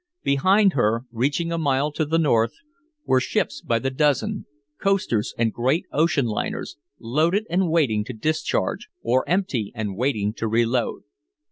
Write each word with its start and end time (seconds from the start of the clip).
Behind 0.23 0.73
her, 0.73 1.03
reaching 1.11 1.51
a 1.51 1.59
mile 1.59 1.91
to 1.91 2.05
the 2.05 2.17
North, 2.17 2.53
were 3.05 3.19
ships 3.21 3.61
by 3.61 3.77
the 3.77 3.91
dozen, 3.91 4.47
coasters 4.81 5.35
and 5.37 5.53
great 5.53 5.85
ocean 5.91 6.25
liners, 6.25 6.75
loaded 6.97 7.45
and 7.51 7.69
waiting 7.69 8.03
to 8.05 8.13
discharge 8.13 8.87
or 9.03 9.29
empty 9.29 9.71
and 9.75 9.95
waiting 9.95 10.33
to 10.33 10.47
reload. 10.47 11.03